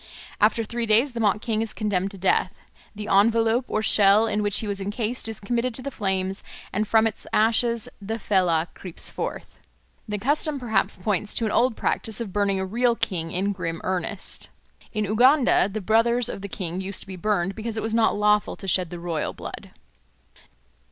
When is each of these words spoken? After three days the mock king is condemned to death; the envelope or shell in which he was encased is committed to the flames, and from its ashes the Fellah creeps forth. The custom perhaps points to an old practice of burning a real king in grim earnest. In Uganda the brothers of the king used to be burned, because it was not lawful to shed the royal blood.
After 0.39 0.63
three 0.63 0.87
days 0.87 1.11
the 1.11 1.19
mock 1.19 1.41
king 1.41 1.61
is 1.61 1.73
condemned 1.75 2.09
to 2.09 2.17
death; 2.17 2.57
the 2.95 3.07
envelope 3.07 3.65
or 3.67 3.83
shell 3.83 4.25
in 4.25 4.41
which 4.41 4.57
he 4.61 4.67
was 4.67 4.81
encased 4.81 5.27
is 5.29 5.39
committed 5.39 5.75
to 5.75 5.83
the 5.83 5.91
flames, 5.91 6.41
and 6.73 6.87
from 6.87 7.05
its 7.05 7.27
ashes 7.31 7.87
the 8.01 8.17
Fellah 8.17 8.69
creeps 8.73 9.11
forth. 9.11 9.59
The 10.09 10.17
custom 10.17 10.59
perhaps 10.59 10.97
points 10.97 11.35
to 11.35 11.45
an 11.45 11.51
old 11.51 11.75
practice 11.77 12.19
of 12.19 12.33
burning 12.33 12.59
a 12.59 12.65
real 12.65 12.95
king 12.95 13.31
in 13.31 13.51
grim 13.51 13.79
earnest. 13.83 14.49
In 14.91 15.05
Uganda 15.05 15.69
the 15.71 15.81
brothers 15.81 16.29
of 16.29 16.41
the 16.41 16.49
king 16.49 16.81
used 16.81 17.01
to 17.01 17.07
be 17.07 17.15
burned, 17.15 17.53
because 17.53 17.77
it 17.77 17.83
was 17.83 17.93
not 17.93 18.15
lawful 18.17 18.55
to 18.55 18.67
shed 18.67 18.89
the 18.89 18.97
royal 18.97 19.33
blood. 19.33 19.69